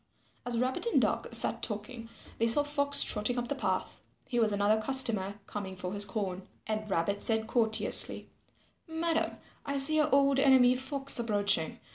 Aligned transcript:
As 0.47 0.57
Rabbit 0.57 0.87
and 0.87 0.99
Duck 0.99 1.27
sat 1.29 1.61
talking, 1.61 2.09
they 2.39 2.47
saw 2.47 2.63
Fox 2.63 3.03
trotting 3.03 3.37
up 3.37 3.49
the 3.49 3.53
path. 3.53 4.01
He 4.27 4.39
was 4.39 4.51
another 4.51 4.81
customer 4.81 5.35
coming 5.45 5.75
for 5.75 5.93
his 5.93 6.05
corn. 6.05 6.47
And 6.65 6.89
Rabbit 6.89 7.21
said 7.21 7.45
courteously, 7.45 8.27
"Madam, 8.87 9.37
I 9.63 9.77
see 9.77 9.97
your 9.97 10.09
old 10.11 10.39
enemy 10.39 10.75
Fox 10.75 11.19
approaching. 11.19 11.79